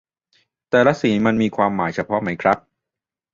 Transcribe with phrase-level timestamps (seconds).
[0.69, 2.57] แต่ละสีมันมีความหมายเฉพาะไหมครับ